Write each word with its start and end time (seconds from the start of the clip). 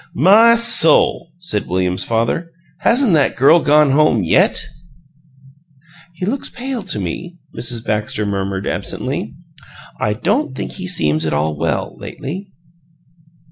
"My 0.15 0.55
soul!" 0.55 1.29
said 1.37 1.67
William's 1.67 2.03
father. 2.03 2.51
"Hasn't 2.79 3.13
that 3.13 3.35
girl 3.35 3.59
gone 3.59 3.91
home 3.91 4.23
YET?" 4.23 4.63
"He 6.15 6.25
looks 6.25 6.49
pale 6.49 6.81
to 6.81 6.97
me," 6.97 7.37
Mrs. 7.55 7.85
Baxter 7.85 8.25
murmured, 8.25 8.65
absently. 8.65 9.35
"I 9.99 10.13
don't 10.13 10.55
think 10.55 10.71
he 10.71 10.87
seems 10.87 11.23
at 11.27 11.33
all 11.33 11.55
well, 11.55 11.95
lately." 11.99 12.51